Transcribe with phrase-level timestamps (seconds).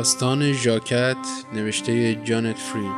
[0.00, 1.16] داستان ژاکت
[1.54, 2.92] نوشته جانت فریم.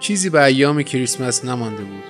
[0.00, 2.04] چیزی به ایام کریسمس نمانده بود.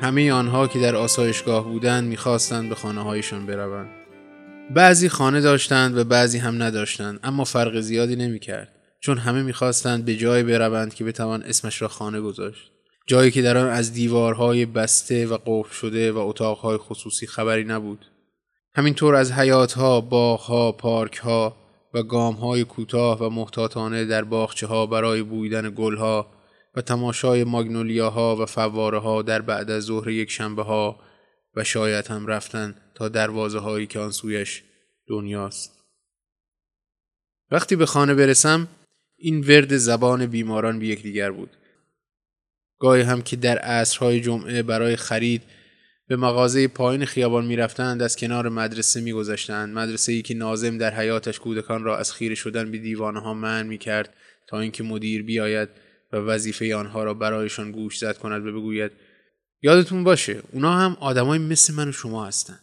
[0.00, 3.90] همه آنها که در آسایشگاه بودند می‌خواستند به خانه هایشان بروند.
[4.74, 10.16] بعضی خانه داشتند و بعضی هم نداشتند اما فرق زیادی نمی‌کرد چون همه می‌خواستند به
[10.16, 12.72] جای بروند که بتوان اسمش را خانه گذاشت.
[13.08, 18.06] جایی که در آن از دیوارهای بسته و قفل شده و اتاقهای خصوصی خبری نبود
[18.74, 21.56] همینطور از حیاتها، باغها، پارکها
[21.94, 26.26] و گامهای کوتاه و محتاطانه در باغچه ها برای بویدن گلها
[26.74, 31.00] و تماشای ماگنولیاها و فواره ها در بعد از ظهر یک شنبه ها
[31.56, 34.62] و شاید هم رفتن تا دروازه هایی که آن سویش
[35.08, 35.72] دنیاست.
[37.50, 38.68] وقتی به خانه برسم
[39.16, 41.57] این ورد زبان بیماران به یکدیگر بود.
[42.78, 45.42] گاهی هم که در عصرهای جمعه برای خرید
[46.08, 51.38] به مغازه پایین خیابان می‌رفتند از کنار مدرسه میگذشتند مدرسه ای که نازم در حیاتش
[51.38, 54.14] کودکان را از خیره شدن به دیوانه ها من می‌کرد
[54.46, 55.68] تا اینکه مدیر بیاید
[56.12, 58.92] و وظیفه آنها را برایشان گوش زد کند و بگوید
[59.62, 62.60] یادتون باشه اونا هم آدمای مثل من و شما هستند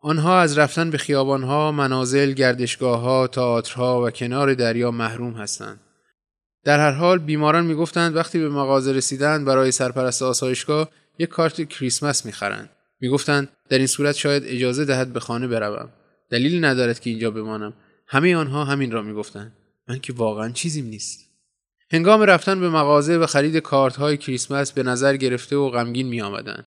[0.00, 5.80] آنها از رفتن به خیابانها، منازل، گردشگاهها، تئاترها و کنار دریا محروم هستند.
[6.68, 10.88] در هر حال بیماران می‌گفتند وقتی به مغازه رسیدند برای سرپرست آسایشگاه
[11.18, 12.70] یک کارت کریسمس می‌خرند.
[13.00, 15.88] می‌گفتند در این صورت شاید اجازه دهد به خانه بروم.
[16.30, 17.72] دلیل ندارد که اینجا بمانم.
[18.06, 19.52] همه آنها همین را می‌گفتند.
[19.88, 21.20] من که واقعا چیزیم نیست.
[21.92, 26.20] هنگام رفتن به مغازه و خرید کارت های کریسمس به نظر گرفته و غمگین می
[26.20, 26.64] آمدن.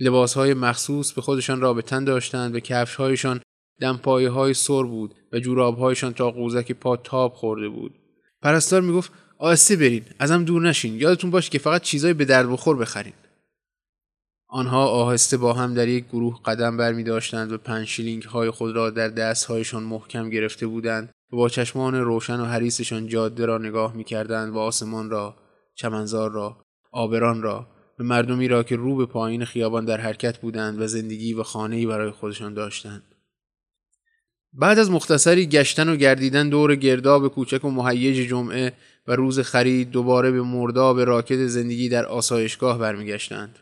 [0.00, 3.40] لباس های مخصوص به خودشان را به تن داشتند و کفش هایشان
[3.80, 7.94] دمپایه های سر بود و جوراب هایشان تا قوزک پا تاب خورده بود.
[8.42, 12.76] پرستار می‌گفت آسته برین ازم دور نشین یادتون باشه که فقط چیزای به درد بخور
[12.76, 13.12] بخرین.
[14.48, 18.76] آنها آهسته با هم در یک گروه قدم برمی داشتند و پنج شیلینگ های خود
[18.76, 23.58] را در دست هایشان محکم گرفته بودند و با چشمان روشن و حریصشان جاده را
[23.58, 25.36] نگاه می کردند و آسمان را،
[25.74, 27.66] چمنزار را، آبران را،
[27.98, 31.86] به مردمی را که رو به پایین خیابان در حرکت بودند و زندگی و خانه‌ای
[31.86, 33.02] برای خودشان داشتند.
[34.52, 38.72] بعد از مختصری گشتن و گردیدن دور گرداب کوچک و مهیج جمعه
[39.08, 43.58] و روز خرید دوباره به مرداب راکت زندگی در آسایشگاه برمیگشتند.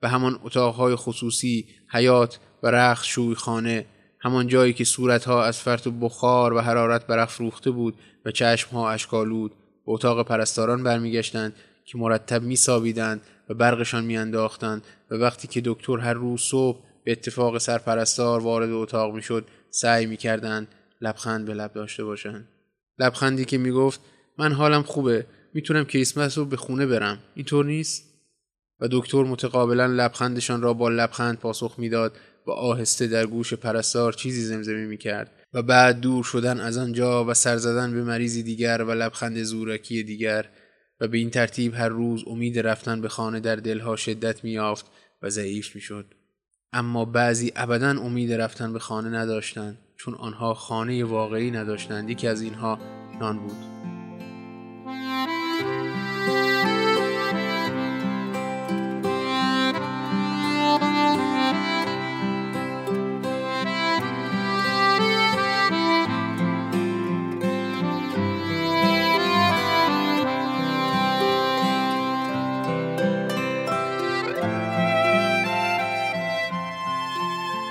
[0.00, 3.86] به همان اتاقهای خصوصی، حیات و رخت شوی خانه
[4.20, 9.92] همان جایی که صورتها از فرط بخار و حرارت برافروخته بود و چشمها اشکالود به
[9.92, 16.40] اتاق پرستاران برمیگشتند که مرتب میسابیدند و برقشان میانداختند و وقتی که دکتر هر روز
[16.40, 20.68] صبح به اتفاق سرپرستار وارد اتاق می‌شد سعی می‌کردند
[21.00, 22.48] لبخند به لب داشته باشند
[22.98, 24.00] لبخندی که می‌گفت
[24.38, 25.26] من حالم خوبه.
[25.54, 27.18] می‌تونم کریسمس رو به خونه برم.
[27.34, 28.04] اینطور نیست؟
[28.80, 32.16] و دکتر متقابلا لبخندشان را با لبخند پاسخ می‌داد.
[32.46, 37.24] و آهسته در گوش پرستار چیزی زمزمه می کرد و بعد دور شدن از آنجا
[37.24, 40.48] و سر زدن به مریضی دیگر و لبخند زورکی دیگر.
[41.00, 44.86] و به این ترتیب هر روز امید رفتن به خانه در دلها شدت یافت
[45.22, 46.14] و ضعیف می‌شد.
[46.72, 52.10] اما بعضی ابدا امید رفتن به خانه نداشتند چون آنها خانه واقعی نداشتند.
[52.10, 52.78] یکی از اینها
[53.20, 53.77] نان بود.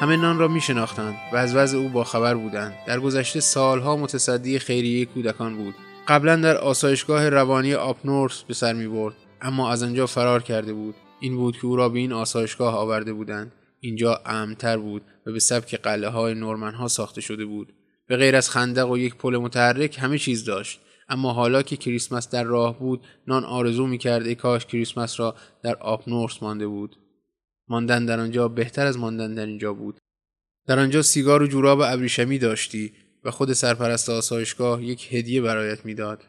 [0.07, 2.73] همه نان را می شناختند و از وضع او باخبر بودند.
[2.87, 5.75] در گذشته سالها متصدی خیریه کودکان بود.
[6.07, 9.11] قبلا در آسایشگاه روانی آپنورس به سر می
[9.41, 10.95] اما از آنجا فرار کرده بود.
[11.19, 13.51] این بود که او را به این آسایشگاه آورده بودند.
[13.79, 17.73] اینجا امنتر بود و به سبک قلعه های نورمن ها ساخته شده بود.
[18.07, 20.79] به غیر از خندق و یک پل متحرک همه چیز داشت.
[21.09, 25.75] اما حالا که کریسمس در راه بود نان آرزو می‌کرد ای کاش کریسمس را در
[25.75, 26.95] آپنورس مانده بود.
[27.67, 29.97] ماندن در آنجا بهتر از ماندن در اینجا بود.
[30.67, 32.93] در آنجا سیگار و جوراب ابریشمی داشتی
[33.23, 36.23] و خود سرپرست آسایشگاه یک هدیه برایت می‌داد.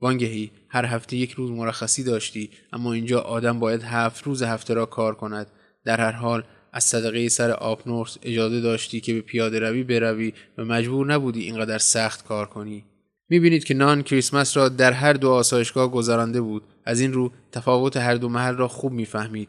[0.00, 4.86] وانگهی هر هفته یک روز مرخصی داشتی اما اینجا آدم باید هفت روز هفته را
[4.86, 5.46] کار کند.
[5.84, 10.64] در هر حال از صدقه سر آپنورس اجازه داشتی که به پیاده روی بروی و
[10.64, 12.84] مجبور نبودی اینقدر سخت کار کنی.
[13.28, 16.62] می‌بینید که نان کریسمس را در هر دو آسایشگاه گذرانده بود.
[16.84, 19.48] از این رو تفاوت هر دو محل را خوب می‌فهمید.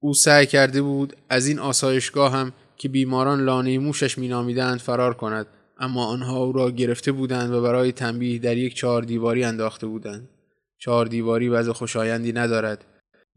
[0.00, 5.46] او سعی کرده بود از این آسایشگاه هم که بیماران لانه موشش مینامیدند فرار کند
[5.78, 10.28] اما آنها او را گرفته بودند و برای تنبیه در یک چهار دیواری انداخته بودند.
[10.78, 12.84] چهار دیواری وضع خوشایندی ندارد.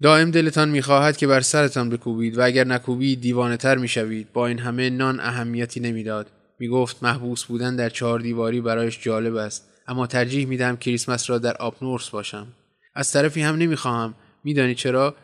[0.02, 4.34] دائم دلتان می‌خواهد که بر سرتان بکوبید و اگر نکوبید دیوانه تر می‌شوید.
[4.34, 6.28] با این همه نان اهمیتی نمی‌داد.
[6.60, 11.58] می‌گفت محبوس بودن در چهار دیواری برایش جالب است اما ترجیح میدم کریسمس را در
[11.58, 12.48] آپنورس باشم.
[12.96, 14.14] از طرفی هم نمی‌خواهم.
[14.44, 15.16] میدانی چرا؟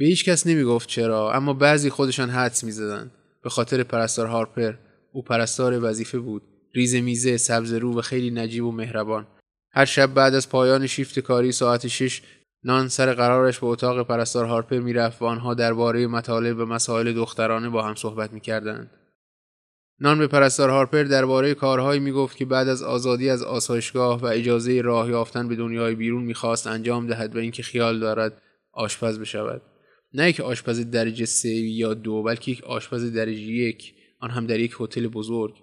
[0.00, 3.10] به هیچ کس نمی‌گفت چرا اما بعضی خودشان حدس می‌زدند.
[3.42, 4.74] به خاطر پرستار هارپر
[5.12, 6.42] او پرستار وظیفه بود.
[6.74, 9.26] ریز میزه سبز رو و خیلی نجیب و مهربان.
[9.72, 12.22] هر شب بعد از پایان شیفت کاری ساعت شش
[12.64, 17.68] نان سر قرارش به اتاق پرستار هارپر می‌رفت و آنها درباره مطالب و مسائل دخترانه
[17.68, 18.90] با هم صحبت می‌کردند.
[20.00, 24.80] نان به پرستار هارپر درباره کارهایی می‌گفت که بعد از آزادی از آسایشگاه و اجازه
[24.80, 28.42] راه یافتن به دنیای بیرون می‌خواست انجام دهد و اینکه خیال دارد
[28.72, 29.62] آشپز بشود.
[30.14, 33.94] نه یک آشپز درجه سه یا دو بلکه یک آشپز درجه یک.
[34.20, 35.54] آن هم در یک هتل بزرگ.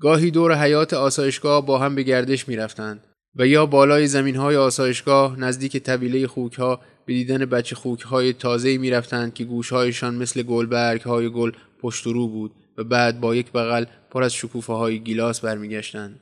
[0.00, 3.04] گاهی دور حیات آسایشگاه با هم به گردش می‌رفتند
[3.36, 8.32] و یا بالای زمین های آسایشگاه نزدیک طویله خوک ها به دیدن بچه خوک های
[8.32, 13.34] تازه می رفتند که گوشهایشان مثل گلبرگ های گل پشت رو بود و بعد با
[13.34, 16.20] یک بغل پر از شکوفه های گیلاس برمیگشتند.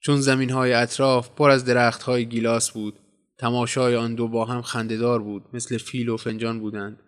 [0.00, 2.94] چون زمین های اطراف پر از درخت های گیلاس بود
[3.38, 6.98] تماشای آن دو با هم خندهدار بود مثل فیل و فنجان بودند.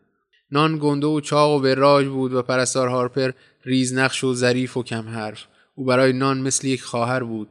[0.51, 3.31] نان گنده و چاق و وراج بود و پرستار هارپر
[3.65, 7.49] ریزنقش و ظریف و کم حرف او برای نان مثل یک خواهر بود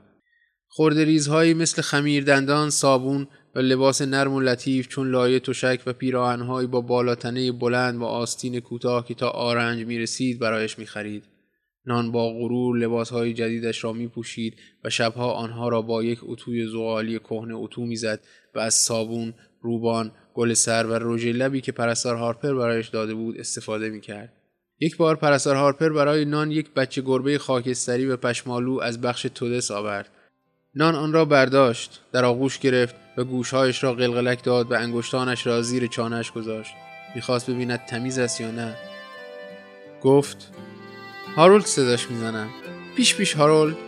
[0.68, 5.94] خورده ریزهایی مثل خمیر دندان صابون و لباس نرم و لطیف چون لایه تشک و
[5.94, 11.24] پیراهنهایی با بالاتنه بلند و آستین کوتاه که تا آرنج می رسید برایش می خرید.
[11.86, 14.54] نان با غرور لباسهای جدیدش را می پوشید
[14.84, 18.20] و شبها آنها را با یک اتوی زغالی کهنه اتو می‌زد
[18.56, 23.40] و از صابون، روبان، گل سر و رژ لبی که پرستار هارپر برایش داده بود
[23.40, 24.34] استفاده می کرد.
[24.80, 29.72] یک بار پرستار هارپر برای نان یک بچه گربه خاکستری و پشمالو از بخش تودس
[29.72, 30.10] آورد.
[30.76, 35.62] نان آن را برداشت در آغوش گرفت و گوشهایش را قلقلک داد و انگشتانش را
[35.62, 36.72] زیر چانهش گذاشت
[37.16, 38.76] می‌خواست ببیند تمیز است یا نه
[40.02, 40.52] گفت
[41.36, 42.50] هارولد صداش می‌زنم
[42.96, 43.87] پیش پیش هارولد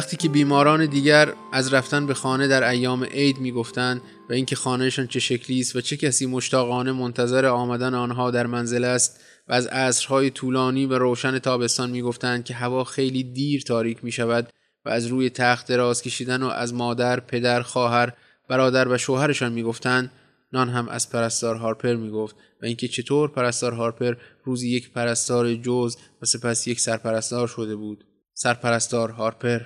[0.00, 4.00] وقتی که بیماران دیگر از رفتن به خانه در ایام عید می‌گفتند
[4.30, 8.84] و اینکه خانهشان چه شکلی است و چه کسی مشتاقانه منتظر آمدن آنها در منزل
[8.84, 14.12] است و از عصرهای طولانی و روشن تابستان می‌گفتند که هوا خیلی دیر تاریک می
[14.12, 14.48] شود
[14.84, 18.12] و از روی تخت دراز کشیدن و از مادر، پدر، خواهر،
[18.48, 20.12] برادر و شوهرشان می‌گفتند
[20.52, 24.14] نان هم از پرستار هارپر می‌گفت و اینکه چطور پرستار هارپر
[24.44, 28.04] روزی یک پرستار جوز و سپس یک سرپرستار شده بود.
[28.34, 29.60] سرپرستار هارپر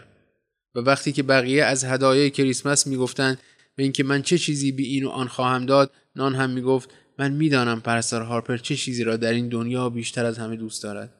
[0.75, 3.39] و وقتی که بقیه از هدایای کریسمس می‌گفتند
[3.79, 7.33] و اینکه من چه چیزی به این و آن خواهم داد نان هم می‌گفت من
[7.33, 11.15] می‌دانم پرستار هارپر چه چیزی را در این دنیا بیشتر از همه دوست دارد.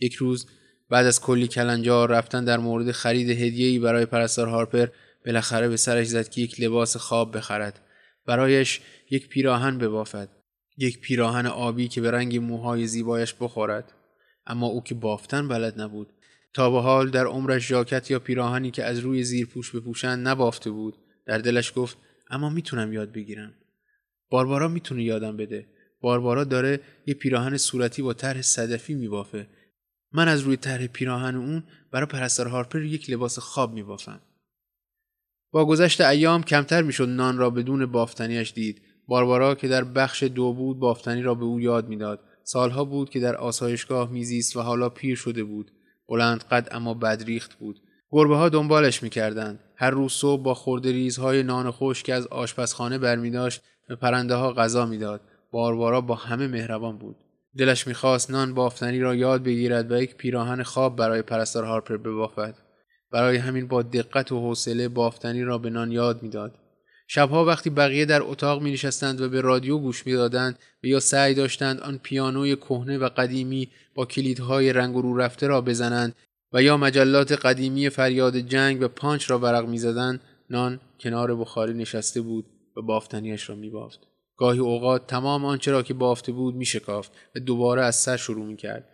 [0.00, 0.46] یک روز
[0.90, 4.86] بعد از کلی کلنجار رفتن در مورد خرید هدیه‌ای برای پرستار هارپر
[5.26, 7.80] بالاخره به سرش زد که یک لباس خواب بخرد.
[8.26, 8.80] برایش
[9.10, 10.28] یک پیراهن ببافد.
[10.78, 13.92] یک پیراهن آبی که به رنگ موهای زیبایش بخورد.
[14.46, 16.12] اما او که بافتن بلد نبود.
[16.54, 20.70] تا به حال در عمرش ژاکت یا پیراهنی که از روی زیر پوش بپوشند نبافته
[20.70, 20.94] بود.
[21.26, 21.96] در دلش گفت
[22.30, 23.54] اما می‌تونم یاد بگیرم.
[24.30, 25.66] باربارا می‌تونه یادم بده.
[26.00, 29.46] باربارا داره یه پیراهن صورتی با طرح صدفی میبافه.
[30.12, 34.20] من از روی طرح پیراهن اون برای پرستار هارپر یک لباس خواب میبافم.
[35.52, 38.82] با گذشت ایام کمتر می‌شد نان را بدون بافتنیش دید.
[39.08, 42.20] باربارا که در بخش دو بود بافتنی را به او یاد می‌داد.
[42.44, 45.70] سالها بود که در آسایشگاه میزیست و حالا پیر شده بود.
[46.08, 47.80] بلند قد اما بدریخت بود.
[48.10, 49.60] گربه ها دنبالش می‌کردند.
[49.76, 54.86] هر روز صبح با خورده ریزهای نان خوش از آشپزخانه برمیداشت به پرنده ها غذا
[54.86, 55.20] می‌داد.
[55.50, 57.16] باربارا با همه مهربان بود.
[57.58, 62.54] دلش می‌خواست نان بافتنی را یاد بگیرد و یک پیراهن خواب برای پرستار هارپر ببافد.
[63.12, 66.54] برای همین با دقت و حوصله بافتنی را به نان یاد می‌داد.
[67.14, 71.00] شبها وقتی بقیه در اتاق می نشستند و به رادیو گوش می دادند و یا
[71.00, 76.14] سعی داشتند آن پیانوی کهنه و قدیمی با کلیدهای رنگ رو رفته را بزنند
[76.52, 81.74] و یا مجلات قدیمی فریاد جنگ و پانچ را ورق می زدند نان کنار بخاری
[81.74, 84.00] نشسته بود و بافتنیش را می بافت.
[84.36, 88.46] گاهی اوقات تمام آنچه را که بافته بود می شکافت و دوباره از سر شروع
[88.46, 88.88] می کرد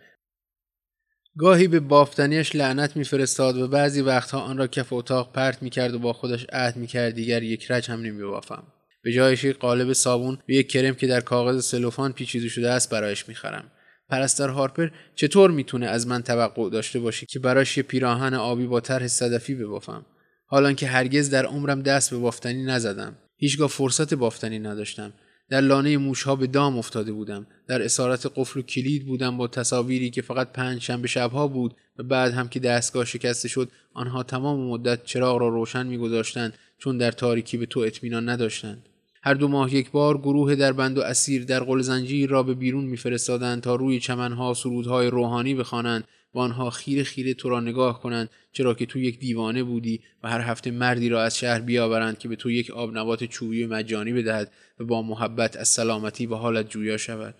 [1.39, 5.99] گاهی به بافتنیش لعنت میفرستاد و بعضی وقتها آن را کف اتاق پرت می‌کرد و
[5.99, 7.13] با خودش عهد می‌کرد.
[7.13, 8.63] دیگر یک رج هم نمیبافم.
[9.03, 12.89] به جایش یک قالب صابون و یک کرم که در کاغذ سلوفان پیچیده شده است
[12.89, 13.71] برایش می‌خرم.
[14.09, 18.79] پرستر هارپر چطور می‌تونه از من توقع داشته باشه که برایش یه پیراهن آبی با
[18.79, 20.05] طرح صدفی ببافم؟
[20.45, 23.17] حالان که هرگز در عمرم دست به بافتنی نزدم.
[23.37, 25.13] هیچگاه فرصت بافتنی نداشتم.
[25.49, 27.47] در لانه موشها به دام افتاده بودم.
[27.67, 32.03] در اسارت قفل و کلید بودم با تصاویری که فقط پنج شنبه شبها بود و
[32.03, 37.11] بعد هم که دستگاه شکسته شد آنها تمام مدت چراغ را روشن میگذاشتند چون در
[37.11, 38.85] تاریکی به تو اطمینان نداشتند.
[39.23, 42.53] هر دو ماه یک بار گروه در بند و اسیر در قل زنجیر را به
[42.53, 46.03] بیرون میفرستادند تا روی چمنها سرودهای روحانی بخوانند.
[46.33, 50.29] و آنها خیره خیره تو را نگاه کنند چرا که تو یک دیوانه بودی و
[50.29, 54.13] هر هفته مردی را از شهر بیاورند که به تو یک آب نبات چوبی مجانی
[54.13, 57.35] بدهد و با محبت از سلامتی و حالت جویا شود.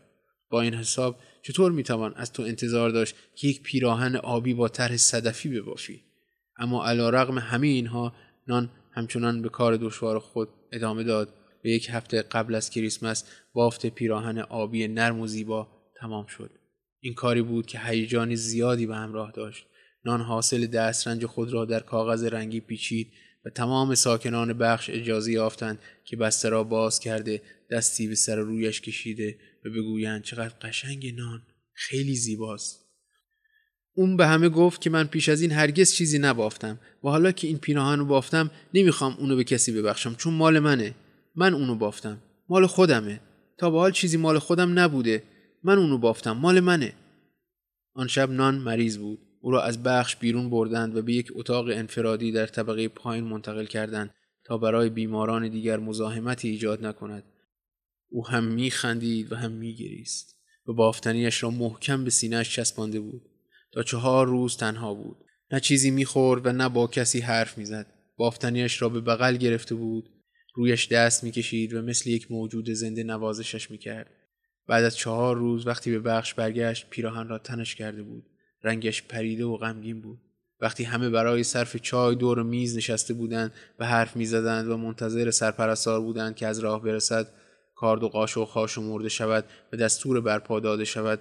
[0.50, 4.98] با این حساب چطور می‌توان از تو انتظار داشت که یک پیراهن آبی با طرح
[4.98, 6.02] صدفی ببافی
[6.58, 8.14] اما علا رغم همه اینها
[8.48, 11.34] نان همچنان به کار دشوار خود ادامه داد
[11.66, 16.59] و یک هفته قبل از کریسمس بافت پیراهن آبی نرم و زیبا تمام شد.
[17.00, 19.66] این کاری بود که هیجان زیادی به همراه داشت.
[20.06, 23.12] نان حاصل دسترنج خود را در کاغذ رنگی پیچید
[23.46, 27.42] و تمام ساکنان بخش اجازه یافتند که بسته را باز کرده
[27.72, 31.42] دستی به سر رویش کشیده و بگویند چقدر قشنگ نان
[31.74, 32.86] خیلی زیباست.
[33.94, 37.48] اون به همه گفت که من پیش از این هرگز چیزی نبافتم و حالا که
[37.48, 40.96] این پیراهن رو بافتم نمی‌خوام اونو به کسی ببخشم چون مال منه.
[41.36, 42.22] من اونو بافتم.
[42.50, 43.20] مال خودمه.
[43.58, 45.24] تا به حال چیزی مال خودم نبوده.
[45.64, 46.94] من اونو بافتم مال منه.
[47.94, 49.20] آن شب نان مریض بود.
[49.42, 53.66] او را از بخش بیرون بردند و به یک اتاق انفرادی در طبقه پایین منتقل
[53.66, 54.14] کردند
[54.44, 57.24] تا برای بیماران دیگر مزاحمتی ایجاد نکند.
[58.10, 60.36] او هم میخندید و هم میگریست
[60.68, 63.22] و بافتنیش را محکم به سینهاش چسبانده بود.
[63.72, 65.18] تا چهار روز تنها بود.
[65.52, 67.88] نه چیزی می‌خورد و نه با کسی حرف می‌زد.
[68.18, 70.10] بافتنیش را به بغل گرفته بود.
[70.56, 74.12] رویش دست می‌کشید و مثل یک موجود زنده نوازشش می‌کرد.
[74.70, 78.26] بعد از چهار روز وقتی به بخش برگشت پیراهن را تنش کرده بود.
[78.64, 80.20] رنگش پریده و غمگین بود.
[80.62, 86.02] وقتی همه برای صرف چای دور میز نشسته بودند و حرف می‌زدند و منتظر سرپرستار
[86.02, 87.28] بودند که از راه برسد
[87.76, 91.20] کارد و قاش و خاش و مرده شود و دستور برپا داده شود.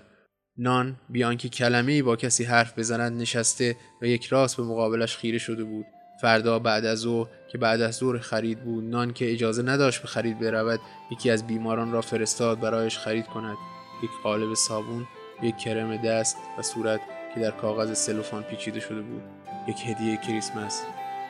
[0.57, 5.39] نان بیان که کلمه با کسی حرف بزند نشسته و یک راست به مقابلش خیره
[5.39, 5.87] شده بود.
[6.21, 8.85] فردا بعد از ظهر که بعد از ظهر خرید بود.
[8.85, 13.57] نان که اجازه نداشت به خرید برود یکی از بیماران را فرستاد برایش خرید کند.
[14.03, 15.07] یک قالب صابون
[15.43, 17.01] یک کرم دست و صورت
[17.35, 19.23] که در کاغذ سلوفان پیچیده شده بود.
[19.69, 20.83] یک هدیه کریسمس.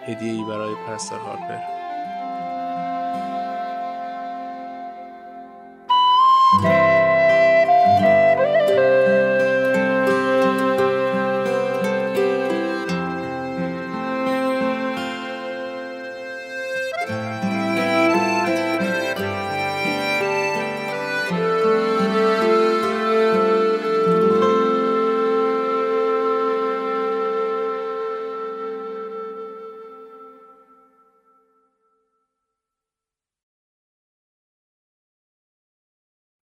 [0.07, 1.78] هدیه ای برای پرستار هارپر.